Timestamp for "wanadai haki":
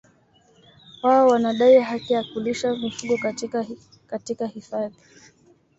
1.27-2.13